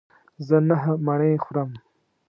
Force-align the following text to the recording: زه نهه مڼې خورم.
زه 0.47 0.57
نهه 0.67 0.93
مڼې 1.05 1.33
خورم. 1.43 1.71